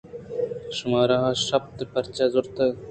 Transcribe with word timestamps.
شمارا 0.77 1.17
اشتاپ 1.31 1.63
ءَ 1.81 1.91
پرچہ 1.93 2.25
زرتگ 2.33 2.73